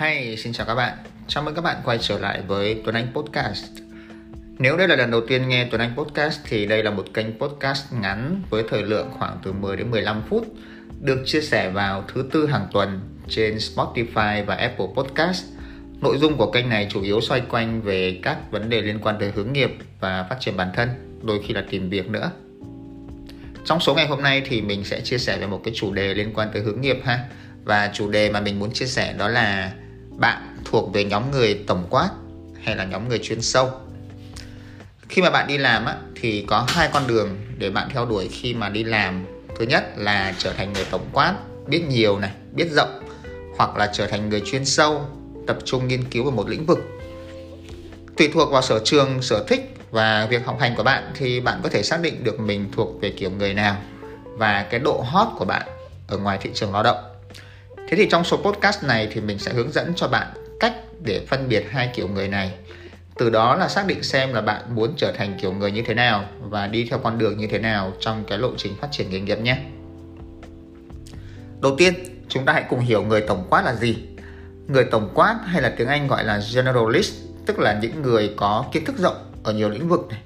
Hey, 0.00 0.36
xin 0.36 0.52
chào 0.52 0.66
các 0.66 0.74
bạn. 0.74 0.96
Chào 1.28 1.44
mừng 1.44 1.54
các 1.54 1.64
bạn 1.64 1.76
quay 1.84 1.98
trở 2.00 2.18
lại 2.18 2.42
với 2.46 2.82
Tuấn 2.84 2.94
Anh 2.94 3.06
Podcast. 3.14 3.64
Nếu 4.58 4.76
đây 4.76 4.88
là 4.88 4.96
lần 4.96 5.10
đầu 5.10 5.20
tiên 5.26 5.48
nghe 5.48 5.68
Tuấn 5.70 5.80
Anh 5.80 5.96
Podcast 5.96 6.40
thì 6.44 6.66
đây 6.66 6.82
là 6.82 6.90
một 6.90 7.04
kênh 7.14 7.38
podcast 7.38 7.92
ngắn 7.92 8.42
với 8.50 8.64
thời 8.68 8.82
lượng 8.82 9.10
khoảng 9.18 9.38
từ 9.42 9.52
10 9.52 9.76
đến 9.76 9.90
15 9.90 10.22
phút 10.28 10.46
được 11.00 11.22
chia 11.26 11.40
sẻ 11.40 11.70
vào 11.70 12.04
thứ 12.14 12.24
tư 12.32 12.46
hàng 12.46 12.66
tuần 12.72 13.00
trên 13.28 13.56
Spotify 13.56 14.44
và 14.44 14.54
Apple 14.54 14.86
Podcast. 14.94 15.44
Nội 16.00 16.18
dung 16.18 16.36
của 16.36 16.50
kênh 16.50 16.68
này 16.68 16.86
chủ 16.90 17.02
yếu 17.02 17.20
xoay 17.20 17.40
quanh 17.40 17.82
về 17.82 18.20
các 18.22 18.50
vấn 18.50 18.70
đề 18.70 18.82
liên 18.82 18.98
quan 19.02 19.16
tới 19.20 19.32
hướng 19.34 19.52
nghiệp 19.52 19.70
và 20.00 20.26
phát 20.30 20.36
triển 20.40 20.56
bản 20.56 20.68
thân, 20.74 20.88
đôi 21.22 21.42
khi 21.46 21.54
là 21.54 21.64
tìm 21.70 21.90
việc 21.90 22.10
nữa. 22.10 22.30
Trong 23.64 23.80
số 23.80 23.94
ngày 23.94 24.06
hôm 24.06 24.22
nay 24.22 24.42
thì 24.44 24.62
mình 24.62 24.84
sẽ 24.84 25.00
chia 25.00 25.18
sẻ 25.18 25.38
về 25.38 25.46
một 25.46 25.60
cái 25.64 25.74
chủ 25.76 25.92
đề 25.92 26.14
liên 26.14 26.32
quan 26.34 26.48
tới 26.52 26.62
hướng 26.62 26.80
nghiệp 26.80 26.96
ha. 27.04 27.24
Và 27.64 27.90
chủ 27.92 28.10
đề 28.10 28.30
mà 28.30 28.40
mình 28.40 28.58
muốn 28.58 28.72
chia 28.72 28.86
sẻ 28.86 29.14
đó 29.18 29.28
là 29.28 29.72
bạn 30.20 30.56
thuộc 30.64 30.92
về 30.92 31.04
nhóm 31.04 31.30
người 31.30 31.64
tổng 31.66 31.86
quát 31.90 32.10
hay 32.62 32.76
là 32.76 32.84
nhóm 32.84 33.08
người 33.08 33.18
chuyên 33.22 33.42
sâu. 33.42 33.70
Khi 35.08 35.22
mà 35.22 35.30
bạn 35.30 35.46
đi 35.48 35.58
làm 35.58 35.84
á, 35.84 35.96
thì 36.20 36.44
có 36.48 36.66
hai 36.68 36.88
con 36.92 37.06
đường 37.06 37.36
để 37.58 37.70
bạn 37.70 37.88
theo 37.92 38.06
đuổi 38.06 38.28
khi 38.28 38.54
mà 38.54 38.68
đi 38.68 38.84
làm. 38.84 39.26
Thứ 39.58 39.64
nhất 39.64 39.84
là 39.96 40.34
trở 40.38 40.52
thành 40.52 40.72
người 40.72 40.84
tổng 40.90 41.08
quát, 41.12 41.34
biết 41.66 41.82
nhiều 41.88 42.18
này, 42.18 42.30
biết 42.52 42.70
rộng 42.70 43.02
hoặc 43.56 43.76
là 43.76 43.90
trở 43.92 44.06
thành 44.06 44.28
người 44.28 44.42
chuyên 44.44 44.64
sâu, 44.64 45.06
tập 45.46 45.58
trung 45.64 45.88
nghiên 45.88 46.04
cứu 46.04 46.24
vào 46.24 46.32
một 46.32 46.48
lĩnh 46.48 46.66
vực. 46.66 46.78
Tùy 48.16 48.28
thuộc 48.34 48.50
vào 48.50 48.62
sở 48.62 48.80
trường, 48.84 49.22
sở 49.22 49.44
thích 49.48 49.76
và 49.90 50.26
việc 50.30 50.46
học 50.46 50.60
hành 50.60 50.74
của 50.76 50.82
bạn 50.82 51.10
thì 51.14 51.40
bạn 51.40 51.60
có 51.62 51.68
thể 51.68 51.82
xác 51.82 52.02
định 52.02 52.24
được 52.24 52.40
mình 52.40 52.68
thuộc 52.72 53.00
về 53.00 53.10
kiểu 53.10 53.30
người 53.30 53.54
nào 53.54 53.76
và 54.24 54.66
cái 54.70 54.80
độ 54.80 55.04
hot 55.10 55.28
của 55.38 55.44
bạn 55.44 55.66
ở 56.08 56.18
ngoài 56.18 56.38
thị 56.40 56.50
trường 56.54 56.72
lao 56.72 56.82
động. 56.82 57.09
Thế 57.90 57.96
thì 57.96 58.08
trong 58.10 58.24
số 58.24 58.36
podcast 58.36 58.84
này 58.84 59.08
thì 59.12 59.20
mình 59.20 59.38
sẽ 59.38 59.52
hướng 59.52 59.72
dẫn 59.72 59.92
cho 59.96 60.08
bạn 60.08 60.26
cách 60.60 60.74
để 61.00 61.26
phân 61.28 61.48
biệt 61.48 61.66
hai 61.70 61.90
kiểu 61.94 62.08
người 62.08 62.28
này. 62.28 62.54
Từ 63.18 63.30
đó 63.30 63.56
là 63.56 63.68
xác 63.68 63.86
định 63.86 64.02
xem 64.02 64.34
là 64.34 64.40
bạn 64.40 64.74
muốn 64.74 64.92
trở 64.96 65.12
thành 65.12 65.38
kiểu 65.40 65.52
người 65.52 65.72
như 65.72 65.82
thế 65.86 65.94
nào 65.94 66.24
và 66.40 66.66
đi 66.66 66.86
theo 66.90 66.98
con 66.98 67.18
đường 67.18 67.38
như 67.38 67.46
thế 67.46 67.58
nào 67.58 67.92
trong 68.00 68.24
cái 68.28 68.38
lộ 68.38 68.50
trình 68.56 68.76
phát 68.80 68.88
triển 68.90 69.10
nghề 69.10 69.20
nghiệp 69.20 69.38
nhé. 69.38 69.58
Đầu 71.60 71.76
tiên, 71.78 71.94
chúng 72.28 72.44
ta 72.44 72.52
hãy 72.52 72.64
cùng 72.68 72.80
hiểu 72.80 73.02
người 73.02 73.20
tổng 73.20 73.46
quát 73.50 73.64
là 73.64 73.74
gì. 73.74 73.96
Người 74.66 74.84
tổng 74.84 75.10
quát 75.14 75.38
hay 75.44 75.62
là 75.62 75.74
tiếng 75.76 75.88
Anh 75.88 76.06
gọi 76.06 76.24
là 76.24 76.40
generalist, 76.54 77.14
tức 77.46 77.58
là 77.58 77.78
những 77.82 78.02
người 78.02 78.34
có 78.36 78.64
kiến 78.72 78.84
thức 78.84 78.98
rộng 78.98 79.32
ở 79.44 79.52
nhiều 79.52 79.68
lĩnh 79.68 79.88
vực 79.88 80.06
này, 80.10 80.20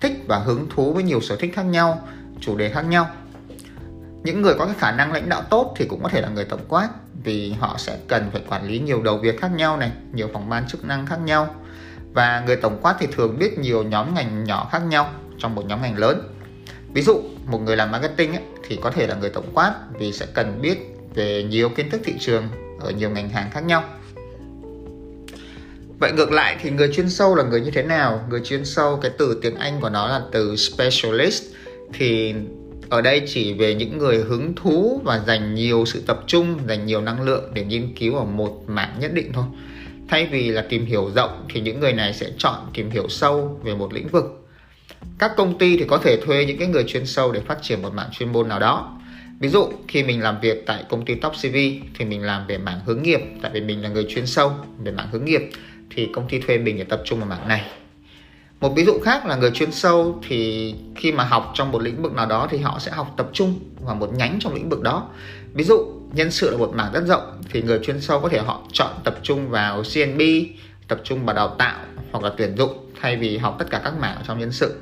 thích 0.00 0.12
và 0.26 0.38
hứng 0.38 0.66
thú 0.70 0.92
với 0.92 1.02
nhiều 1.02 1.20
sở 1.20 1.36
thích 1.36 1.50
khác 1.54 1.62
nhau, 1.62 2.08
chủ 2.40 2.56
đề 2.56 2.68
khác 2.68 2.82
nhau. 2.82 3.06
Những 4.22 4.42
người 4.42 4.54
có 4.58 4.64
cái 4.64 4.74
khả 4.78 4.92
năng 4.92 5.12
lãnh 5.12 5.28
đạo 5.28 5.42
tốt 5.50 5.74
thì 5.76 5.84
cũng 5.84 6.02
có 6.02 6.08
thể 6.08 6.20
là 6.20 6.28
người 6.28 6.44
tổng 6.44 6.64
quát 6.68 6.88
vì 7.24 7.52
họ 7.52 7.76
sẽ 7.78 7.98
cần 8.08 8.30
phải 8.32 8.42
quản 8.48 8.68
lý 8.68 8.78
nhiều 8.78 9.02
đầu 9.02 9.18
việc 9.18 9.40
khác 9.40 9.50
nhau 9.56 9.76
này, 9.76 9.90
nhiều 10.12 10.28
phòng 10.32 10.48
ban 10.48 10.68
chức 10.68 10.84
năng 10.84 11.06
khác 11.06 11.18
nhau. 11.24 11.54
Và 12.12 12.42
người 12.46 12.56
tổng 12.56 12.78
quát 12.82 12.96
thì 13.00 13.06
thường 13.12 13.38
biết 13.38 13.58
nhiều 13.58 13.82
nhóm 13.82 14.14
ngành 14.14 14.44
nhỏ 14.44 14.68
khác 14.72 14.82
nhau 14.88 15.12
trong 15.38 15.54
một 15.54 15.66
nhóm 15.66 15.82
ngành 15.82 15.98
lớn. 15.98 16.34
Ví 16.94 17.02
dụ, 17.02 17.22
một 17.46 17.58
người 17.58 17.76
làm 17.76 17.90
marketing 17.90 18.32
ấy, 18.32 18.42
thì 18.68 18.78
có 18.82 18.90
thể 18.90 19.06
là 19.06 19.14
người 19.14 19.30
tổng 19.30 19.50
quát 19.54 19.74
vì 19.98 20.12
sẽ 20.12 20.26
cần 20.34 20.58
biết 20.62 20.78
về 21.14 21.42
nhiều 21.42 21.68
kiến 21.68 21.90
thức 21.90 22.00
thị 22.04 22.14
trường 22.20 22.48
ở 22.80 22.90
nhiều 22.90 23.10
ngành 23.10 23.28
hàng 23.28 23.50
khác 23.50 23.64
nhau. 23.64 23.84
Vậy 26.00 26.12
ngược 26.12 26.32
lại 26.32 26.56
thì 26.60 26.70
người 26.70 26.92
chuyên 26.92 27.10
sâu 27.10 27.34
là 27.34 27.44
người 27.44 27.60
như 27.60 27.70
thế 27.70 27.82
nào? 27.82 28.24
Người 28.28 28.40
chuyên 28.44 28.64
sâu 28.64 28.96
cái 28.96 29.10
từ 29.18 29.38
tiếng 29.42 29.54
Anh 29.54 29.80
của 29.80 29.90
nó 29.90 30.08
là 30.08 30.22
từ 30.32 30.56
specialist 30.56 31.44
thì 31.92 32.34
ở 32.88 33.00
đây 33.00 33.22
chỉ 33.26 33.52
về 33.52 33.74
những 33.74 33.98
người 33.98 34.16
hứng 34.16 34.54
thú 34.54 35.00
và 35.04 35.18
dành 35.26 35.54
nhiều 35.54 35.84
sự 35.86 36.02
tập 36.06 36.20
trung, 36.26 36.58
dành 36.68 36.86
nhiều 36.86 37.00
năng 37.00 37.22
lượng 37.22 37.50
để 37.54 37.64
nghiên 37.64 37.94
cứu 37.94 38.16
ở 38.16 38.24
một 38.24 38.64
mảng 38.66 38.94
nhất 39.00 39.14
định 39.14 39.32
thôi. 39.32 39.44
Thay 40.08 40.26
vì 40.26 40.50
là 40.50 40.64
tìm 40.68 40.86
hiểu 40.86 41.10
rộng 41.14 41.46
thì 41.54 41.60
những 41.60 41.80
người 41.80 41.92
này 41.92 42.14
sẽ 42.14 42.26
chọn 42.38 42.54
tìm 42.74 42.90
hiểu 42.90 43.08
sâu 43.08 43.60
về 43.64 43.74
một 43.74 43.92
lĩnh 43.92 44.08
vực. 44.08 44.24
Các 45.18 45.32
công 45.36 45.58
ty 45.58 45.76
thì 45.76 45.84
có 45.88 45.98
thể 45.98 46.20
thuê 46.26 46.44
những 46.44 46.58
cái 46.58 46.68
người 46.68 46.84
chuyên 46.84 47.06
sâu 47.06 47.32
để 47.32 47.40
phát 47.40 47.58
triển 47.62 47.82
một 47.82 47.94
mảng 47.94 48.10
chuyên 48.12 48.32
môn 48.32 48.48
nào 48.48 48.60
đó. 48.60 48.98
Ví 49.40 49.48
dụ 49.48 49.68
khi 49.88 50.02
mình 50.02 50.22
làm 50.22 50.40
việc 50.40 50.66
tại 50.66 50.84
công 50.88 51.04
ty 51.04 51.14
Top 51.14 51.32
CV 51.32 51.56
thì 51.98 52.04
mình 52.04 52.22
làm 52.22 52.46
về 52.46 52.58
mảng 52.58 52.80
hướng 52.86 53.02
nghiệp 53.02 53.20
tại 53.42 53.50
vì 53.54 53.60
mình 53.60 53.82
là 53.82 53.88
người 53.88 54.06
chuyên 54.08 54.26
sâu 54.26 54.52
về 54.84 54.92
mảng 54.92 55.08
hướng 55.12 55.24
nghiệp 55.24 55.50
thì 55.90 56.08
công 56.12 56.28
ty 56.28 56.38
thuê 56.38 56.58
mình 56.58 56.78
để 56.78 56.84
tập 56.84 57.02
trung 57.04 57.18
vào 57.18 57.28
mảng 57.28 57.48
này 57.48 57.62
một 58.60 58.72
ví 58.76 58.84
dụ 58.84 58.98
khác 59.04 59.26
là 59.26 59.36
người 59.36 59.50
chuyên 59.50 59.72
sâu 59.72 60.20
thì 60.28 60.74
khi 60.96 61.12
mà 61.12 61.24
học 61.24 61.50
trong 61.54 61.72
một 61.72 61.82
lĩnh 61.82 62.02
vực 62.02 62.12
nào 62.12 62.26
đó 62.26 62.46
thì 62.50 62.58
họ 62.58 62.78
sẽ 62.78 62.90
học 62.90 63.14
tập 63.16 63.30
trung 63.32 63.58
vào 63.80 63.94
một 63.94 64.10
nhánh 64.14 64.38
trong 64.40 64.54
lĩnh 64.54 64.68
vực 64.68 64.82
đó. 64.82 65.08
Ví 65.54 65.64
dụ, 65.64 65.78
nhân 66.12 66.30
sự 66.30 66.50
là 66.50 66.56
một 66.56 66.72
mảng 66.74 66.92
rất 66.92 67.04
rộng 67.06 67.42
thì 67.50 67.62
người 67.62 67.80
chuyên 67.82 68.00
sâu 68.00 68.20
có 68.20 68.28
thể 68.28 68.38
họ 68.38 68.62
chọn 68.72 68.90
tập 69.04 69.18
trung 69.22 69.50
vào 69.50 69.82
CNB 69.94 70.20
tập 70.88 71.00
trung 71.04 71.26
vào 71.26 71.36
đào 71.36 71.54
tạo 71.58 71.78
hoặc 72.12 72.24
là 72.24 72.32
tuyển 72.36 72.56
dụng 72.56 72.90
thay 73.00 73.16
vì 73.16 73.38
học 73.38 73.56
tất 73.58 73.66
cả 73.70 73.80
các 73.84 73.94
mảng 74.00 74.18
trong 74.26 74.38
nhân 74.38 74.52
sự. 74.52 74.76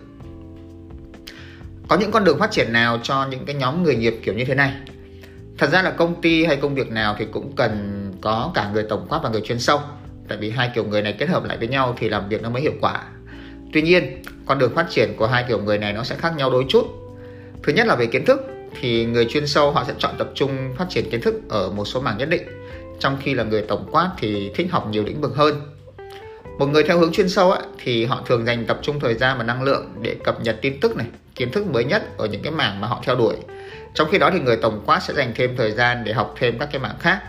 Có 1.89 1.97
những 1.97 2.11
con 2.11 2.25
đường 2.25 2.39
phát 2.39 2.51
triển 2.51 2.73
nào 2.73 2.99
cho 3.03 3.27
những 3.31 3.45
cái 3.47 3.55
nhóm 3.55 3.83
người 3.83 3.97
nghiệp 3.97 4.21
kiểu 4.23 4.35
như 4.35 4.45
thế 4.45 4.55
này? 4.55 4.73
Thật 5.59 5.71
ra 5.71 5.83
là 5.83 5.91
công 5.91 6.21
ty 6.21 6.45
hay 6.45 6.57
công 6.57 6.75
việc 6.75 6.91
nào 6.91 7.17
thì 7.19 7.27
cũng 7.33 7.57
cần 7.57 8.03
có 8.21 8.51
cả 8.55 8.71
người 8.73 8.87
tổng 8.89 9.07
quát 9.09 9.21
và 9.23 9.29
người 9.29 9.41
chuyên 9.41 9.59
sâu. 9.59 9.81
Tại 10.29 10.39
vì 10.39 10.51
hai 10.51 10.71
kiểu 10.75 10.85
người 10.85 11.03
này 11.03 11.13
kết 11.19 11.29
hợp 11.29 11.45
lại 11.45 11.59
với 11.59 11.69
nhau 11.69 11.95
thì 11.99 12.09
làm 12.09 12.29
việc 12.29 12.43
nó 12.43 12.51
mới 12.51 12.63
hiệu 12.63 12.75
quả 12.81 13.03
tuy 13.77 13.83
nhiên 13.83 14.23
con 14.47 14.59
đường 14.59 14.75
phát 14.75 14.87
triển 14.91 15.15
của 15.17 15.27
hai 15.27 15.45
kiểu 15.49 15.59
người 15.59 15.79
này 15.79 15.93
nó 15.93 16.05
sẽ 16.05 16.17
khác 16.17 16.33
nhau 16.37 16.51
đôi 16.51 16.65
chút. 16.69 16.87
Thứ 17.63 17.73
nhất 17.73 17.87
là 17.87 17.97
về 17.97 18.07
kiến 18.07 18.25
thức 18.25 18.41
thì 18.81 19.05
người 19.05 19.25
chuyên 19.25 19.47
sâu 19.47 19.71
họ 19.71 19.85
sẽ 19.87 19.95
chọn 19.99 20.15
tập 20.19 20.29
trung 20.35 20.75
phát 20.79 20.87
triển 20.89 21.11
kiến 21.11 21.21
thức 21.21 21.35
ở 21.49 21.71
một 21.71 21.85
số 21.85 22.01
mảng 22.01 22.19
nhất 22.19 22.29
định 22.29 22.43
trong 22.99 23.17
khi 23.23 23.35
là 23.35 23.45
người 23.45 23.63
tổng 23.63 23.89
quát 23.91 24.11
thì 24.19 24.51
thích 24.55 24.67
học 24.71 24.89
nhiều 24.91 25.05
lĩnh 25.05 25.21
vực 25.21 25.35
hơn. 25.35 25.61
Một 26.59 26.67
người 26.67 26.83
theo 26.83 26.99
hướng 26.99 27.13
chuyên 27.13 27.29
sâu 27.29 27.51
ấy, 27.53 27.63
thì 27.85 28.05
họ 28.05 28.23
thường 28.27 28.47
dành 28.47 28.67
tập 28.67 28.79
trung 28.83 29.01
thời 29.01 29.15
gian 29.15 29.39
và 29.39 29.45
năng 29.45 29.63
lượng 29.63 29.95
để 30.03 30.17
cập 30.25 30.41
nhật 30.41 30.57
tin 30.63 30.81
tức 30.81 30.97
này 30.97 31.07
kiến 31.35 31.51
thức 31.51 31.67
mới 31.67 31.85
nhất 31.85 32.19
ở 32.19 32.27
những 32.27 32.43
cái 32.43 32.53
mảng 32.53 32.81
mà 32.81 32.89
họ 32.89 33.03
theo 33.05 33.17
đuổi. 33.17 33.37
Trong 33.95 34.09
khi 34.11 34.19
đó 34.19 34.31
thì 34.33 34.41
người 34.41 34.57
tổng 34.57 34.83
quát 34.87 35.01
sẽ 35.03 35.15
dành 35.15 35.33
thêm 35.35 35.57
thời 35.57 35.73
gian 35.73 36.05
để 36.05 36.13
học 36.13 36.35
thêm 36.39 36.59
các 36.59 36.69
cái 36.73 36.81
mảng 36.81 36.99
khác 37.01 37.23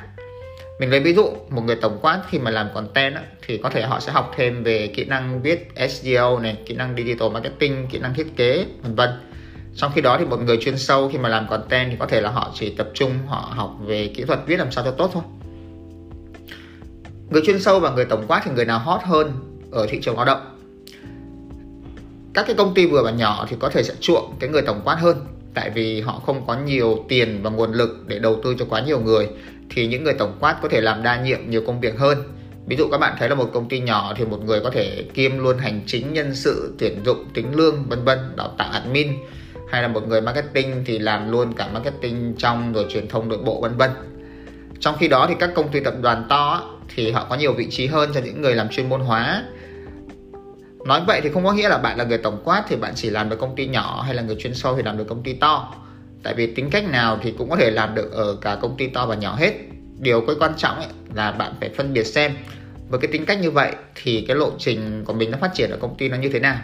mình 0.79 0.89
lấy 0.89 0.99
ví 0.99 1.13
dụ 1.13 1.29
một 1.49 1.61
người 1.61 1.75
tổng 1.75 1.99
quát 2.01 2.21
khi 2.29 2.39
mà 2.39 2.51
làm 2.51 2.67
content 2.73 3.15
á, 3.15 3.21
thì 3.47 3.57
có 3.57 3.69
thể 3.69 3.81
họ 3.81 3.99
sẽ 3.99 4.11
học 4.11 4.31
thêm 4.35 4.63
về 4.63 4.87
kỹ 4.87 5.05
năng 5.05 5.41
viết 5.41 5.71
SEO 5.89 6.39
này 6.39 6.57
kỹ 6.65 6.75
năng 6.75 6.95
digital 6.95 7.29
marketing 7.31 7.87
kỹ 7.91 7.99
năng 7.99 8.13
thiết 8.13 8.27
kế 8.35 8.65
vân 8.81 8.95
vân. 8.95 9.09
Trong 9.75 9.91
khi 9.95 10.01
đó 10.01 10.17
thì 10.19 10.25
một 10.25 10.37
người 10.37 10.57
chuyên 10.61 10.77
sâu 10.77 11.09
khi 11.09 11.17
mà 11.17 11.29
làm 11.29 11.47
content 11.49 11.91
thì 11.91 11.97
có 11.99 12.05
thể 12.05 12.21
là 12.21 12.29
họ 12.29 12.51
chỉ 12.53 12.69
tập 12.69 12.89
trung 12.93 13.11
họ 13.27 13.53
học 13.55 13.75
về 13.85 14.07
kỹ 14.07 14.23
thuật 14.23 14.39
viết 14.45 14.57
làm 14.57 14.71
sao 14.71 14.83
cho 14.83 14.91
tốt 14.91 15.09
thôi. 15.13 15.23
Người 17.29 17.41
chuyên 17.45 17.59
sâu 17.59 17.79
và 17.79 17.91
người 17.91 18.05
tổng 18.05 18.25
quát 18.27 18.41
thì 18.45 18.51
người 18.55 18.65
nào 18.65 18.79
hot 18.79 19.01
hơn 19.03 19.31
ở 19.71 19.87
thị 19.89 19.99
trường 20.01 20.15
lao 20.15 20.25
động? 20.25 20.41
Các 22.33 22.45
cái 22.47 22.55
công 22.55 22.73
ty 22.73 22.85
vừa 22.85 23.03
và 23.03 23.11
nhỏ 23.11 23.45
thì 23.49 23.55
có 23.59 23.69
thể 23.69 23.83
sẽ 23.83 23.93
chuộng 23.99 24.33
cái 24.39 24.49
người 24.49 24.61
tổng 24.61 24.81
quát 24.83 24.95
hơn 24.95 25.17
tại 25.53 25.69
vì 25.69 26.01
họ 26.01 26.21
không 26.25 26.47
có 26.47 26.55
nhiều 26.55 27.05
tiền 27.09 27.39
và 27.43 27.49
nguồn 27.49 27.71
lực 27.71 28.03
để 28.07 28.19
đầu 28.19 28.39
tư 28.43 28.55
cho 28.59 28.65
quá 28.69 28.81
nhiều 28.81 28.99
người 28.99 29.27
thì 29.69 29.87
những 29.87 30.03
người 30.03 30.13
tổng 30.13 30.37
quát 30.39 30.57
có 30.61 30.69
thể 30.69 30.81
làm 30.81 31.03
đa 31.03 31.21
nhiệm 31.21 31.49
nhiều 31.49 31.61
công 31.67 31.79
việc 31.79 31.97
hơn. 31.97 32.23
Ví 32.65 32.75
dụ 32.75 32.87
các 32.91 32.97
bạn 32.97 33.15
thấy 33.19 33.29
là 33.29 33.35
một 33.35 33.49
công 33.53 33.69
ty 33.69 33.79
nhỏ 33.79 34.13
thì 34.17 34.25
một 34.25 34.43
người 34.45 34.59
có 34.61 34.69
thể 34.69 35.03
kiêm 35.13 35.37
luôn 35.37 35.57
hành 35.57 35.81
chính, 35.85 36.13
nhân 36.13 36.35
sự, 36.35 36.73
tuyển 36.79 36.99
dụng, 37.05 37.25
tính 37.33 37.55
lương, 37.55 37.83
vân 37.89 38.03
vân, 38.03 38.19
đào 38.35 38.53
tạo 38.57 38.69
admin. 38.71 39.07
Hay 39.71 39.81
là 39.81 39.87
một 39.87 40.07
người 40.07 40.21
marketing 40.21 40.83
thì 40.85 40.99
làm 40.99 41.31
luôn 41.31 41.53
cả 41.53 41.67
marketing 41.73 42.33
trong 42.37 42.73
rồi 42.73 42.85
truyền 42.89 43.07
thông 43.07 43.29
nội 43.29 43.39
bộ, 43.45 43.61
vân 43.61 43.77
vân. 43.77 43.89
Trong 44.79 44.95
khi 44.99 45.07
đó 45.07 45.25
thì 45.29 45.35
các 45.39 45.49
công 45.55 45.71
ty 45.71 45.79
tập 45.79 45.93
đoàn 46.01 46.25
to 46.29 46.71
thì 46.95 47.11
họ 47.11 47.25
có 47.29 47.35
nhiều 47.35 47.53
vị 47.53 47.67
trí 47.69 47.87
hơn 47.87 48.11
cho 48.13 48.19
những 48.19 48.41
người 48.41 48.55
làm 48.55 48.69
chuyên 48.69 48.89
môn 48.89 49.01
hóa. 49.01 49.43
Nói 50.85 51.01
vậy 51.07 51.21
thì 51.23 51.29
không 51.29 51.45
có 51.45 51.51
nghĩa 51.53 51.69
là 51.69 51.77
bạn 51.77 51.97
là 51.97 52.03
người 52.03 52.17
tổng 52.17 52.41
quát 52.43 52.63
thì 52.67 52.75
bạn 52.75 52.93
chỉ 52.95 53.09
làm 53.09 53.29
được 53.29 53.39
công 53.39 53.55
ty 53.55 53.67
nhỏ 53.67 54.01
hay 54.05 54.15
là 54.15 54.21
người 54.21 54.35
chuyên 54.39 54.53
sâu 54.53 54.75
thì 54.75 54.83
làm 54.83 54.97
được 54.97 55.07
công 55.07 55.23
ty 55.23 55.33
to 55.33 55.73
tại 56.27 56.33
vì 56.33 56.47
tính 56.47 56.69
cách 56.69 56.89
nào 56.89 57.19
thì 57.23 57.33
cũng 57.37 57.49
có 57.49 57.55
thể 57.55 57.71
làm 57.71 57.95
được 57.95 58.11
ở 58.11 58.37
cả 58.41 58.57
công 58.61 58.77
ty 58.77 58.87
to 58.87 59.05
và 59.05 59.15
nhỏ 59.15 59.35
hết. 59.35 59.53
Điều 59.99 60.21
cái 60.21 60.35
quan 60.39 60.51
trọng 60.57 60.75
ấy 60.75 60.87
là 61.13 61.31
bạn 61.31 61.53
phải 61.59 61.69
phân 61.69 61.93
biệt 61.93 62.03
xem 62.03 62.31
với 62.89 62.99
cái 62.99 63.11
tính 63.11 63.25
cách 63.25 63.39
như 63.41 63.51
vậy 63.51 63.71
thì 63.95 64.25
cái 64.27 64.37
lộ 64.37 64.51
trình 64.59 65.03
của 65.05 65.13
mình 65.13 65.31
nó 65.31 65.37
phát 65.41 65.51
triển 65.53 65.69
ở 65.69 65.77
công 65.77 65.97
ty 65.97 66.09
nó 66.09 66.17
như 66.17 66.29
thế 66.29 66.39
nào. 66.39 66.57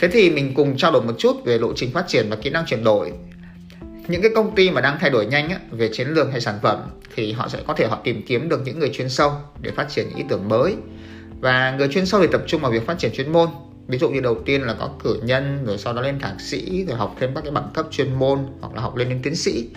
Thế 0.00 0.08
thì 0.08 0.30
mình 0.30 0.54
cùng 0.54 0.76
trao 0.76 0.92
đổi 0.92 1.02
một 1.02 1.14
chút 1.18 1.44
về 1.44 1.58
lộ 1.58 1.72
trình 1.76 1.90
phát 1.92 2.08
triển 2.08 2.30
và 2.30 2.36
kỹ 2.36 2.50
năng 2.50 2.66
chuyển 2.66 2.84
đổi. 2.84 3.12
Những 4.08 4.22
cái 4.22 4.30
công 4.34 4.54
ty 4.54 4.70
mà 4.70 4.80
đang 4.80 4.98
thay 5.00 5.10
đổi 5.10 5.26
nhanh 5.26 5.48
á, 5.48 5.58
về 5.70 5.88
chiến 5.92 6.08
lược 6.08 6.30
hay 6.30 6.40
sản 6.40 6.58
phẩm 6.62 6.78
thì 7.14 7.32
họ 7.32 7.48
sẽ 7.48 7.58
có 7.66 7.74
thể 7.74 7.86
họ 7.86 8.00
tìm 8.04 8.22
kiếm 8.26 8.48
được 8.48 8.62
những 8.64 8.78
người 8.78 8.90
chuyên 8.92 9.08
sâu 9.08 9.32
để 9.60 9.70
phát 9.70 9.88
triển 9.88 10.08
những 10.08 10.18
ý 10.18 10.24
tưởng 10.28 10.48
mới. 10.48 10.74
Và 11.40 11.74
người 11.78 11.88
chuyên 11.88 12.06
sâu 12.06 12.20
thì 12.20 12.26
tập 12.32 12.42
trung 12.46 12.60
vào 12.60 12.70
việc 12.70 12.86
phát 12.86 12.98
triển 12.98 13.12
chuyên 13.12 13.32
môn 13.32 13.48
ví 13.86 13.98
dụ 13.98 14.10
như 14.10 14.20
đầu 14.20 14.36
tiên 14.44 14.62
là 14.62 14.74
có 14.78 14.90
cử 15.02 15.20
nhân, 15.22 15.64
rồi 15.64 15.78
sau 15.78 15.92
đó 15.92 16.02
lên 16.02 16.18
thạc 16.18 16.40
sĩ, 16.40 16.84
rồi 16.84 16.98
học 16.98 17.16
thêm 17.20 17.34
các 17.34 17.40
cái 17.40 17.50
bằng 17.50 17.70
cấp 17.74 17.86
chuyên 17.90 18.14
môn, 18.14 18.38
hoặc 18.60 18.74
là 18.74 18.82
học 18.82 18.96
lên 18.96 19.08
đến 19.08 19.20
tiến 19.22 19.36
sĩ. 19.36 19.68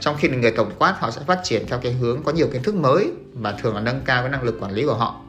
Trong 0.00 0.16
khi 0.18 0.28
người 0.28 0.50
tổng 0.50 0.70
quát, 0.78 0.94
họ 0.98 1.10
sẽ 1.10 1.20
phát 1.26 1.40
triển 1.44 1.66
theo 1.66 1.78
cái 1.82 1.92
hướng 1.92 2.22
có 2.22 2.32
nhiều 2.32 2.48
kiến 2.52 2.62
thức 2.62 2.74
mới 2.74 3.10
và 3.34 3.52
thường 3.52 3.74
là 3.74 3.80
nâng 3.80 4.00
cao 4.04 4.22
cái 4.22 4.30
năng 4.30 4.42
lực 4.42 4.56
quản 4.60 4.72
lý 4.72 4.84
của 4.84 4.94
họ. 4.94 5.20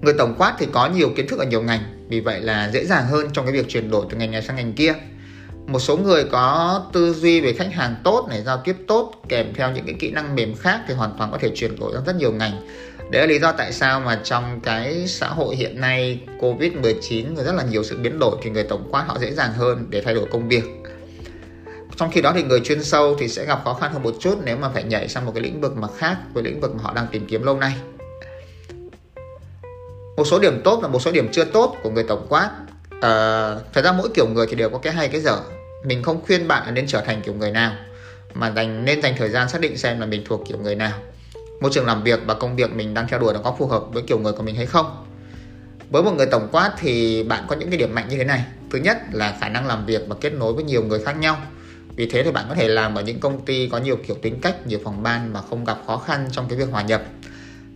Người 0.00 0.14
tổng 0.18 0.34
quát 0.38 0.56
thì 0.58 0.66
có 0.72 0.88
nhiều 0.88 1.10
kiến 1.16 1.28
thức 1.28 1.38
ở 1.38 1.44
nhiều 1.44 1.62
ngành, 1.62 1.80
vì 2.08 2.20
vậy 2.20 2.40
là 2.40 2.70
dễ 2.72 2.84
dàng 2.84 3.06
hơn 3.06 3.28
trong 3.32 3.44
cái 3.44 3.54
việc 3.54 3.68
chuyển 3.68 3.90
đổi 3.90 4.06
từ 4.10 4.16
ngành 4.16 4.30
này 4.30 4.42
sang 4.42 4.56
ngành 4.56 4.72
kia 4.72 4.94
một 5.70 5.78
số 5.78 5.96
người 5.96 6.24
có 6.24 6.82
tư 6.92 7.14
duy 7.14 7.40
về 7.40 7.52
khách 7.52 7.72
hàng 7.72 7.96
tốt 8.04 8.26
này 8.28 8.42
giao 8.42 8.60
tiếp 8.64 8.76
tốt 8.88 9.12
kèm 9.28 9.54
theo 9.54 9.70
những 9.70 9.84
cái 9.86 9.94
kỹ 9.98 10.10
năng 10.10 10.34
mềm 10.34 10.54
khác 10.54 10.80
thì 10.88 10.94
hoàn 10.94 11.14
toàn 11.18 11.32
có 11.32 11.38
thể 11.38 11.50
chuyển 11.54 11.80
đổi 11.80 11.92
sang 11.94 12.04
rất 12.06 12.16
nhiều 12.16 12.32
ngành. 12.32 12.66
Đấy 13.10 13.22
là 13.22 13.26
lý 13.26 13.38
do 13.38 13.52
tại 13.52 13.72
sao 13.72 14.00
mà 14.00 14.20
trong 14.24 14.60
cái 14.60 15.06
xã 15.06 15.28
hội 15.28 15.56
hiện 15.56 15.80
nay 15.80 16.20
covid 16.40 16.72
19 16.72 17.34
có 17.36 17.42
rất 17.42 17.54
là 17.54 17.62
nhiều 17.62 17.84
sự 17.84 17.98
biến 17.98 18.18
đổi 18.18 18.36
thì 18.42 18.50
người 18.50 18.62
tổng 18.62 18.88
quát 18.90 19.04
họ 19.06 19.18
dễ 19.20 19.32
dàng 19.32 19.52
hơn 19.52 19.86
để 19.90 20.02
thay 20.02 20.14
đổi 20.14 20.26
công 20.30 20.48
việc. 20.48 20.64
Trong 21.96 22.10
khi 22.10 22.22
đó 22.22 22.32
thì 22.34 22.42
người 22.42 22.60
chuyên 22.60 22.84
sâu 22.84 23.16
thì 23.18 23.28
sẽ 23.28 23.44
gặp 23.44 23.60
khó 23.64 23.74
khăn 23.74 23.92
hơn 23.92 24.02
một 24.02 24.14
chút 24.20 24.38
nếu 24.44 24.56
mà 24.56 24.68
phải 24.68 24.84
nhảy 24.84 25.08
sang 25.08 25.26
một 25.26 25.32
cái 25.34 25.42
lĩnh 25.42 25.60
vực 25.60 25.76
mà 25.76 25.88
khác 25.96 26.16
với 26.34 26.42
lĩnh 26.42 26.60
vực 26.60 26.74
mà 26.74 26.82
họ 26.82 26.92
đang 26.94 27.06
tìm 27.12 27.26
kiếm 27.26 27.42
lâu 27.42 27.56
nay. 27.56 27.72
Một 30.16 30.24
số 30.24 30.38
điểm 30.38 30.60
tốt 30.64 30.78
và 30.82 30.88
một 30.88 31.02
số 31.02 31.12
điểm 31.12 31.28
chưa 31.32 31.44
tốt 31.44 31.76
của 31.82 31.90
người 31.90 32.04
tổng 32.04 32.26
quát. 32.28 32.50
À, 33.00 33.10
thật 33.72 33.84
ra 33.84 33.92
mỗi 33.92 34.08
kiểu 34.14 34.28
người 34.28 34.46
thì 34.46 34.56
đều 34.56 34.70
có 34.70 34.78
cái 34.78 34.92
hay 34.92 35.08
cái 35.08 35.20
dở 35.20 35.38
mình 35.84 36.02
không 36.02 36.24
khuyên 36.26 36.48
bạn 36.48 36.74
nên 36.74 36.86
trở 36.86 37.00
thành 37.00 37.22
kiểu 37.22 37.34
người 37.34 37.50
nào, 37.50 37.76
mà 38.34 38.52
dành, 38.56 38.84
nên 38.84 39.02
dành 39.02 39.14
thời 39.18 39.28
gian 39.28 39.48
xác 39.48 39.60
định 39.60 39.76
xem 39.76 40.00
là 40.00 40.06
mình 40.06 40.22
thuộc 40.26 40.44
kiểu 40.48 40.58
người 40.58 40.74
nào. 40.74 40.98
Môi 41.60 41.70
trường 41.74 41.86
làm 41.86 42.02
việc 42.02 42.20
và 42.26 42.34
công 42.34 42.56
việc 42.56 42.72
mình 42.72 42.94
đang 42.94 43.08
theo 43.08 43.20
đuổi 43.20 43.34
nó 43.34 43.40
có 43.40 43.54
phù 43.58 43.66
hợp 43.66 43.84
với 43.92 44.02
kiểu 44.02 44.18
người 44.18 44.32
của 44.32 44.42
mình 44.42 44.54
hay 44.54 44.66
không? 44.66 45.06
Với 45.90 46.02
một 46.02 46.12
người 46.12 46.26
tổng 46.26 46.48
quát 46.52 46.72
thì 46.78 47.22
bạn 47.22 47.44
có 47.48 47.56
những 47.56 47.70
cái 47.70 47.78
điểm 47.78 47.94
mạnh 47.94 48.08
như 48.08 48.16
thế 48.16 48.24
này. 48.24 48.44
Thứ 48.70 48.78
nhất 48.78 48.98
là 49.12 49.36
khả 49.40 49.48
năng 49.48 49.66
làm 49.66 49.86
việc 49.86 50.02
và 50.08 50.16
kết 50.20 50.32
nối 50.32 50.52
với 50.52 50.64
nhiều 50.64 50.82
người 50.82 51.00
khác 51.00 51.18
nhau. 51.18 51.36
Vì 51.96 52.10
thế 52.10 52.22
thì 52.22 52.30
bạn 52.30 52.44
có 52.48 52.54
thể 52.54 52.68
làm 52.68 52.94
ở 52.94 53.02
những 53.02 53.20
công 53.20 53.44
ty 53.44 53.68
có 53.68 53.78
nhiều 53.78 53.96
kiểu 54.06 54.16
tính 54.22 54.40
cách, 54.40 54.66
nhiều 54.66 54.78
phòng 54.84 55.02
ban 55.02 55.32
mà 55.32 55.40
không 55.50 55.64
gặp 55.64 55.78
khó 55.86 55.96
khăn 55.96 56.28
trong 56.32 56.48
cái 56.48 56.58
việc 56.58 56.68
hòa 56.70 56.82
nhập. 56.82 57.02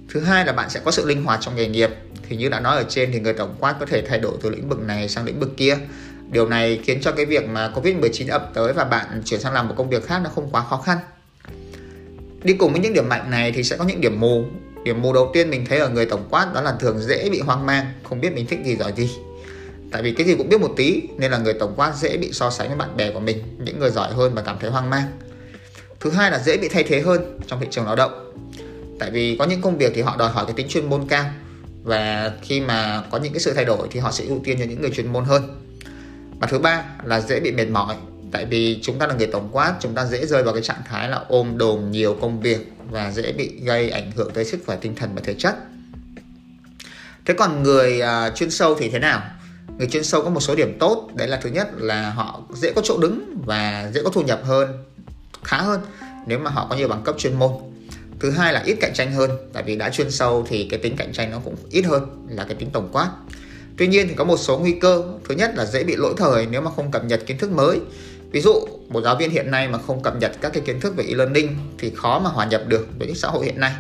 Thứ 0.08 0.20
hai 0.20 0.46
là 0.46 0.52
bạn 0.52 0.70
sẽ 0.70 0.80
có 0.84 0.90
sự 0.90 1.06
linh 1.06 1.24
hoạt 1.24 1.40
trong 1.42 1.56
nghề 1.56 1.68
nghiệp. 1.68 1.90
Thì 2.28 2.36
như 2.36 2.48
đã 2.48 2.60
nói 2.60 2.76
ở 2.76 2.84
trên 2.88 3.12
thì 3.12 3.20
người 3.20 3.32
tổng 3.32 3.54
quát 3.60 3.76
có 3.80 3.86
thể 3.86 4.02
thay 4.02 4.18
đổi 4.18 4.32
từ 4.42 4.50
lĩnh 4.50 4.68
vực 4.68 4.80
này 4.80 5.08
sang 5.08 5.24
lĩnh 5.24 5.40
vực 5.40 5.50
kia 5.56 5.76
điều 6.30 6.48
này 6.48 6.80
khiến 6.84 7.00
cho 7.00 7.12
cái 7.12 7.26
việc 7.26 7.48
mà 7.48 7.68
covid 7.68 7.96
19 7.96 8.26
ập 8.26 8.50
tới 8.54 8.72
và 8.72 8.84
bạn 8.84 9.22
chuyển 9.24 9.40
sang 9.40 9.52
làm 9.52 9.68
một 9.68 9.74
công 9.76 9.90
việc 9.90 10.06
khác 10.06 10.20
nó 10.24 10.30
không 10.30 10.50
quá 10.50 10.64
khó 10.70 10.76
khăn. 10.76 10.98
Đi 12.42 12.54
cùng 12.54 12.72
với 12.72 12.80
những 12.80 12.92
điểm 12.92 13.08
mạnh 13.08 13.30
này 13.30 13.52
thì 13.52 13.62
sẽ 13.62 13.76
có 13.76 13.84
những 13.84 14.00
điểm 14.00 14.20
mù. 14.20 14.44
Điểm 14.84 15.02
mù 15.02 15.12
đầu 15.12 15.30
tiên 15.34 15.50
mình 15.50 15.66
thấy 15.66 15.78
ở 15.78 15.88
người 15.88 16.06
tổng 16.06 16.26
quát 16.30 16.48
đó 16.54 16.60
là 16.60 16.72
thường 16.80 16.98
dễ 17.00 17.30
bị 17.30 17.40
hoang 17.40 17.66
mang, 17.66 17.86
không 18.02 18.20
biết 18.20 18.34
mình 18.34 18.46
thích 18.46 18.58
gì 18.64 18.76
giỏi 18.76 18.92
gì. 18.96 19.10
Tại 19.90 20.02
vì 20.02 20.14
cái 20.14 20.26
gì 20.26 20.34
cũng 20.34 20.48
biết 20.48 20.60
một 20.60 20.72
tí, 20.76 21.02
nên 21.18 21.30
là 21.30 21.38
người 21.38 21.54
tổng 21.54 21.74
quát 21.76 21.96
dễ 21.96 22.16
bị 22.16 22.32
so 22.32 22.50
sánh 22.50 22.68
với 22.68 22.76
bạn 22.76 22.96
bè 22.96 23.10
của 23.10 23.20
mình, 23.20 23.38
những 23.58 23.78
người 23.78 23.90
giỏi 23.90 24.12
hơn 24.12 24.34
và 24.34 24.42
cảm 24.42 24.56
thấy 24.60 24.70
hoang 24.70 24.90
mang. 24.90 25.06
Thứ 26.00 26.10
hai 26.10 26.30
là 26.30 26.38
dễ 26.38 26.56
bị 26.56 26.68
thay 26.68 26.82
thế 26.82 27.00
hơn 27.00 27.38
trong 27.46 27.60
thị 27.60 27.66
trường 27.70 27.84
lao 27.86 27.96
động. 27.96 28.32
Tại 28.98 29.10
vì 29.10 29.36
có 29.38 29.44
những 29.44 29.60
công 29.60 29.78
việc 29.78 29.92
thì 29.94 30.02
họ 30.02 30.16
đòi 30.18 30.30
hỏi 30.30 30.44
cái 30.46 30.54
tính 30.54 30.68
chuyên 30.68 30.90
môn 30.90 31.08
cao, 31.08 31.24
và 31.82 32.32
khi 32.42 32.60
mà 32.60 33.02
có 33.10 33.18
những 33.18 33.32
cái 33.32 33.40
sự 33.40 33.52
thay 33.54 33.64
đổi 33.64 33.88
thì 33.90 34.00
họ 34.00 34.10
sẽ 34.10 34.24
ưu 34.24 34.40
tiên 34.44 34.56
cho 34.58 34.64
những 34.64 34.80
người 34.80 34.90
chuyên 34.90 35.12
môn 35.12 35.24
hơn 35.24 35.63
và 36.40 36.46
thứ 36.46 36.58
ba 36.58 36.84
là 37.04 37.20
dễ 37.20 37.40
bị 37.40 37.52
mệt 37.52 37.68
mỏi. 37.68 37.96
Tại 38.32 38.44
vì 38.44 38.78
chúng 38.82 38.98
ta 38.98 39.06
là 39.06 39.14
người 39.14 39.26
tổng 39.26 39.48
quát 39.52 39.74
chúng 39.80 39.94
ta 39.94 40.06
dễ 40.06 40.26
rơi 40.26 40.42
vào 40.42 40.54
cái 40.54 40.62
trạng 40.62 40.82
thái 40.84 41.08
là 41.08 41.24
ôm 41.28 41.58
đồm 41.58 41.90
nhiều 41.90 42.16
công 42.20 42.40
việc 42.40 42.72
và 42.90 43.10
dễ 43.10 43.32
bị 43.32 43.60
gây 43.62 43.90
ảnh 43.90 44.10
hưởng 44.16 44.30
tới 44.34 44.44
sức 44.44 44.60
khỏe 44.66 44.76
tinh 44.76 44.94
thần 44.94 45.14
và 45.14 45.22
thể 45.24 45.34
chất. 45.34 45.56
Thế 47.24 47.34
còn 47.34 47.62
người 47.62 48.00
uh, 48.02 48.36
chuyên 48.36 48.50
sâu 48.50 48.74
thì 48.74 48.90
thế 48.90 48.98
nào? 48.98 49.22
Người 49.78 49.86
chuyên 49.86 50.04
sâu 50.04 50.22
có 50.22 50.30
một 50.30 50.40
số 50.40 50.54
điểm 50.54 50.78
tốt. 50.78 51.10
Đấy 51.14 51.28
là 51.28 51.40
thứ 51.42 51.50
nhất 51.50 51.68
là 51.76 52.10
họ 52.10 52.42
dễ 52.54 52.72
có 52.72 52.82
chỗ 52.84 52.98
đứng 52.98 53.42
và 53.46 53.90
dễ 53.94 54.02
có 54.02 54.10
thu 54.10 54.22
nhập 54.22 54.40
hơn 54.44 54.84
khá 55.44 55.56
hơn 55.56 55.80
nếu 56.26 56.38
mà 56.38 56.50
họ 56.50 56.66
có 56.70 56.76
nhiều 56.76 56.88
bằng 56.88 57.02
cấp 57.04 57.14
chuyên 57.18 57.34
môn. 57.34 57.52
Thứ 58.20 58.30
hai 58.30 58.52
là 58.52 58.62
ít 58.66 58.76
cạnh 58.80 58.92
tranh 58.94 59.12
hơn. 59.12 59.30
Tại 59.52 59.62
vì 59.62 59.76
đã 59.76 59.90
chuyên 59.90 60.10
sâu 60.10 60.46
thì 60.48 60.68
cái 60.70 60.80
tính 60.80 60.96
cạnh 60.96 61.12
tranh 61.12 61.30
nó 61.30 61.38
cũng 61.44 61.56
ít 61.70 61.82
hơn 61.82 62.26
là 62.28 62.44
cái 62.44 62.54
tính 62.54 62.70
tổng 62.70 62.88
quát 62.92 63.10
tuy 63.78 63.86
nhiên 63.86 64.08
thì 64.08 64.14
có 64.14 64.24
một 64.24 64.36
số 64.36 64.58
nguy 64.58 64.72
cơ. 64.72 65.02
Thứ 65.28 65.34
nhất 65.34 65.52
là 65.56 65.64
dễ 65.64 65.84
bị 65.84 65.96
lỗi 65.96 66.14
thời 66.16 66.46
nếu 66.50 66.60
mà 66.60 66.70
không 66.76 66.90
cập 66.90 67.04
nhật 67.04 67.20
kiến 67.26 67.38
thức 67.38 67.50
mới. 67.50 67.80
Ví 68.30 68.40
dụ, 68.40 68.52
một 68.88 69.00
giáo 69.00 69.16
viên 69.16 69.30
hiện 69.30 69.50
nay 69.50 69.68
mà 69.68 69.78
không 69.86 70.02
cập 70.02 70.16
nhật 70.20 70.32
các 70.40 70.52
cái 70.52 70.62
kiến 70.66 70.80
thức 70.80 70.96
về 70.96 71.04
e-learning 71.04 71.56
thì 71.78 71.92
khó 71.96 72.18
mà 72.18 72.30
hòa 72.30 72.46
nhập 72.46 72.62
được 72.68 72.88
với 72.98 73.14
xã 73.14 73.28
hội 73.28 73.44
hiện 73.44 73.60
nay. 73.60 73.72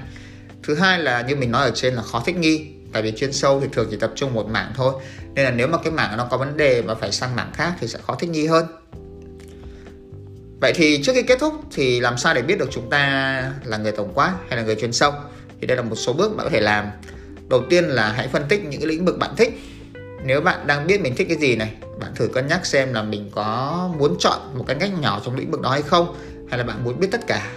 Thứ 0.62 0.74
hai 0.74 0.98
là 0.98 1.22
như 1.22 1.36
mình 1.36 1.50
nói 1.50 1.64
ở 1.64 1.72
trên 1.74 1.94
là 1.94 2.02
khó 2.02 2.22
thích 2.26 2.36
nghi, 2.36 2.66
tại 2.92 3.02
vì 3.02 3.12
chuyên 3.12 3.32
sâu 3.32 3.60
thì 3.60 3.66
thường 3.72 3.88
chỉ 3.90 3.96
tập 3.96 4.12
trung 4.14 4.34
một 4.34 4.46
mảng 4.48 4.72
thôi. 4.76 4.94
Nên 5.34 5.44
là 5.44 5.50
nếu 5.50 5.68
mà 5.68 5.78
cái 5.78 5.92
mảng 5.92 6.16
nó 6.16 6.26
có 6.30 6.36
vấn 6.36 6.56
đề 6.56 6.82
và 6.82 6.94
phải 6.94 7.12
sang 7.12 7.36
mảng 7.36 7.52
khác 7.54 7.72
thì 7.80 7.88
sẽ 7.88 7.98
khó 8.06 8.14
thích 8.14 8.30
nghi 8.30 8.46
hơn. 8.46 8.66
Vậy 10.60 10.72
thì 10.74 11.02
trước 11.02 11.12
khi 11.14 11.22
kết 11.22 11.38
thúc 11.40 11.54
thì 11.72 12.00
làm 12.00 12.18
sao 12.18 12.34
để 12.34 12.42
biết 12.42 12.58
được 12.58 12.68
chúng 12.70 12.90
ta 12.90 13.52
là 13.64 13.76
người 13.76 13.92
tổng 13.92 14.12
quát 14.14 14.34
hay 14.48 14.56
là 14.56 14.62
người 14.62 14.74
chuyên 14.74 14.92
sâu? 14.92 15.12
Thì 15.60 15.66
đây 15.66 15.76
là 15.76 15.82
một 15.82 15.96
số 15.96 16.12
bước 16.12 16.36
bạn 16.36 16.46
có 16.46 16.50
thể 16.50 16.60
làm. 16.60 16.86
Đầu 17.48 17.62
tiên 17.70 17.84
là 17.84 18.12
hãy 18.12 18.28
phân 18.28 18.42
tích 18.48 18.64
những 18.64 18.80
cái 18.80 18.88
lĩnh 18.88 19.04
vực 19.04 19.18
bạn 19.18 19.36
thích 19.36 19.60
nếu 20.24 20.40
bạn 20.40 20.66
đang 20.66 20.86
biết 20.86 21.00
mình 21.00 21.14
thích 21.16 21.26
cái 21.28 21.36
gì 21.36 21.56
này, 21.56 21.72
bạn 22.00 22.14
thử 22.14 22.28
cân 22.28 22.46
nhắc 22.46 22.66
xem 22.66 22.92
là 22.92 23.02
mình 23.02 23.30
có 23.34 23.90
muốn 23.98 24.16
chọn 24.18 24.38
một 24.54 24.64
cái 24.66 24.76
ngách 24.76 25.00
nhỏ 25.00 25.20
trong 25.24 25.36
lĩnh 25.36 25.50
vực 25.50 25.60
đó 25.60 25.70
hay 25.70 25.82
không, 25.82 26.16
hay 26.48 26.58
là 26.58 26.64
bạn 26.64 26.84
muốn 26.84 27.00
biết 27.00 27.08
tất 27.12 27.26
cả. 27.26 27.50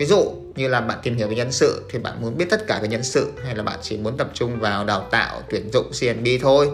Ví 0.00 0.06
dụ 0.06 0.32
như 0.56 0.68
là 0.68 0.80
bạn 0.80 0.98
tìm 1.02 1.16
hiểu 1.16 1.28
về 1.28 1.34
nhân 1.34 1.52
sự 1.52 1.82
thì 1.90 1.98
bạn 1.98 2.20
muốn 2.20 2.36
biết 2.36 2.46
tất 2.50 2.66
cả 2.66 2.78
về 2.82 2.88
nhân 2.88 3.02
sự, 3.02 3.32
hay 3.44 3.56
là 3.56 3.62
bạn 3.62 3.78
chỉ 3.82 3.96
muốn 3.96 4.16
tập 4.16 4.30
trung 4.34 4.60
vào 4.60 4.84
đào 4.84 5.06
tạo, 5.10 5.42
tuyển 5.50 5.70
dụng 5.72 5.90
CNB 6.00 6.26
thôi. 6.42 6.68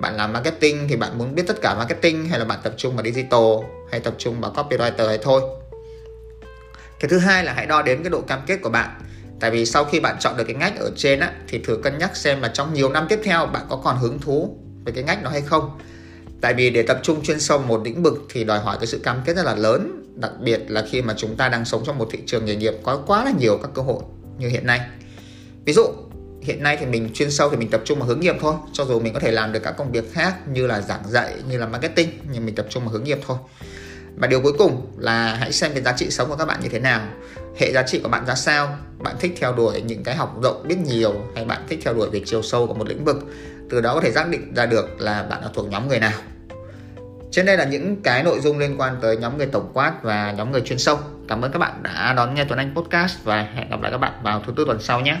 Bạn 0.00 0.16
làm 0.16 0.32
marketing 0.32 0.88
thì 0.88 0.96
bạn 0.96 1.18
muốn 1.18 1.34
biết 1.34 1.42
tất 1.46 1.60
cả 1.62 1.74
marketing, 1.74 2.28
hay 2.28 2.38
là 2.38 2.44
bạn 2.44 2.58
tập 2.62 2.74
trung 2.76 2.96
vào 2.96 3.04
digital, 3.04 3.40
hay 3.90 4.00
tập 4.00 4.14
trung 4.18 4.40
vào 4.40 4.52
copywriter 4.52 5.08
hay 5.08 5.18
thôi. 5.22 5.42
Cái 7.00 7.08
thứ 7.08 7.18
hai 7.18 7.44
là 7.44 7.52
hãy 7.52 7.66
đo 7.66 7.82
đếm 7.82 8.02
cái 8.02 8.10
độ 8.10 8.20
cam 8.20 8.40
kết 8.46 8.56
của 8.62 8.70
bạn. 8.70 9.00
Tại 9.40 9.50
vì 9.50 9.66
sau 9.66 9.84
khi 9.84 10.00
bạn 10.00 10.16
chọn 10.20 10.36
được 10.36 10.44
cái 10.44 10.56
ngách 10.56 10.78
ở 10.78 10.90
trên 10.96 11.20
á, 11.20 11.32
thì 11.48 11.58
thử 11.58 11.76
cân 11.82 11.98
nhắc 11.98 12.16
xem 12.16 12.40
là 12.40 12.48
trong 12.48 12.74
nhiều 12.74 12.88
năm 12.88 13.06
tiếp 13.08 13.20
theo 13.24 13.46
bạn 13.46 13.66
có 13.68 13.76
còn 13.76 13.96
hứng 13.98 14.18
thú 14.18 14.61
với 14.84 14.92
cái 14.92 15.04
ngách 15.04 15.22
nó 15.22 15.30
hay 15.30 15.40
không. 15.40 15.78
Tại 16.40 16.54
vì 16.54 16.70
để 16.70 16.82
tập 16.82 17.00
trung 17.02 17.22
chuyên 17.22 17.40
sâu 17.40 17.58
một 17.58 17.82
lĩnh 17.84 18.02
vực 18.02 18.14
thì 18.30 18.44
đòi 18.44 18.58
hỏi 18.58 18.76
cái 18.80 18.86
sự 18.86 18.98
cam 18.98 19.22
kết 19.24 19.36
rất 19.36 19.44
là 19.44 19.54
lớn, 19.54 20.04
đặc 20.14 20.32
biệt 20.40 20.60
là 20.68 20.84
khi 20.90 21.02
mà 21.02 21.14
chúng 21.16 21.36
ta 21.36 21.48
đang 21.48 21.64
sống 21.64 21.82
trong 21.86 21.98
một 21.98 22.08
thị 22.10 22.18
trường 22.26 22.44
nghề 22.44 22.56
nghiệp 22.56 22.74
có 22.82 23.02
quá 23.06 23.24
là 23.24 23.32
nhiều 23.38 23.58
các 23.62 23.70
cơ 23.74 23.82
hội 23.82 24.02
như 24.38 24.48
hiện 24.48 24.66
nay. 24.66 24.80
Ví 25.64 25.72
dụ, 25.72 25.86
hiện 26.40 26.62
nay 26.62 26.76
thì 26.80 26.86
mình 26.86 27.10
chuyên 27.14 27.30
sâu 27.30 27.50
thì 27.50 27.56
mình 27.56 27.70
tập 27.70 27.82
trung 27.84 27.98
vào 27.98 28.08
hướng 28.08 28.20
nghiệp 28.20 28.36
thôi, 28.40 28.54
cho 28.72 28.84
dù 28.84 29.00
mình 29.00 29.14
có 29.14 29.20
thể 29.20 29.30
làm 29.30 29.52
được 29.52 29.60
các 29.62 29.74
công 29.78 29.92
việc 29.92 30.12
khác 30.12 30.48
như 30.48 30.66
là 30.66 30.80
giảng 30.80 31.02
dạy, 31.08 31.34
như 31.48 31.58
là 31.58 31.66
marketing, 31.66 32.08
nhưng 32.32 32.46
mình 32.46 32.54
tập 32.54 32.66
trung 32.70 32.82
vào 32.82 32.92
hướng 32.92 33.04
nghiệp 33.04 33.18
thôi. 33.26 33.36
Và 34.16 34.26
điều 34.26 34.40
cuối 34.40 34.52
cùng 34.58 34.86
là 34.98 35.34
hãy 35.34 35.52
xem 35.52 35.72
cái 35.72 35.82
giá 35.82 35.92
trị 35.92 36.10
sống 36.10 36.28
của 36.28 36.36
các 36.36 36.44
bạn 36.44 36.60
như 36.62 36.68
thế 36.68 36.78
nào, 36.78 37.08
hệ 37.58 37.72
giá 37.72 37.82
trị 37.82 37.98
của 37.98 38.08
bạn 38.08 38.26
ra 38.26 38.34
sao, 38.34 38.78
bạn 38.98 39.16
thích 39.20 39.32
theo 39.40 39.52
đuổi 39.52 39.82
những 39.82 40.04
cái 40.04 40.14
học 40.14 40.42
rộng 40.42 40.68
biết 40.68 40.76
nhiều 40.78 41.14
hay 41.34 41.44
bạn 41.44 41.66
thích 41.68 41.80
theo 41.84 41.94
đuổi 41.94 42.10
về 42.10 42.20
chiều 42.24 42.42
sâu 42.42 42.66
của 42.66 42.74
một 42.74 42.88
lĩnh 42.88 43.04
vực 43.04 43.16
từ 43.72 43.80
đó 43.80 43.94
có 43.94 44.00
thể 44.00 44.12
xác 44.12 44.28
định 44.28 44.54
ra 44.54 44.66
được 44.66 45.00
là 45.00 45.22
bạn 45.22 45.40
đã 45.42 45.48
thuộc 45.54 45.70
nhóm 45.70 45.88
người 45.88 46.00
nào. 46.00 46.12
Trên 47.30 47.46
đây 47.46 47.56
là 47.56 47.64
những 47.64 48.02
cái 48.02 48.22
nội 48.22 48.40
dung 48.40 48.58
liên 48.58 48.80
quan 48.80 48.96
tới 49.02 49.16
nhóm 49.16 49.38
người 49.38 49.46
tổng 49.46 49.70
quát 49.74 49.92
và 50.02 50.32
nhóm 50.32 50.52
người 50.52 50.60
chuyên 50.60 50.78
sâu. 50.78 50.98
Cảm 51.28 51.42
ơn 51.42 51.52
các 51.52 51.58
bạn 51.58 51.82
đã 51.82 52.12
đón 52.16 52.34
nghe 52.34 52.44
Tuấn 52.44 52.58
Anh 52.58 52.74
Podcast 52.74 53.24
và 53.24 53.42
hẹn 53.54 53.70
gặp 53.70 53.82
lại 53.82 53.92
các 53.92 53.98
bạn 53.98 54.12
vào 54.22 54.42
thứ 54.46 54.52
tư 54.56 54.64
tuần 54.66 54.80
sau 54.80 55.00
nhé. 55.00 55.16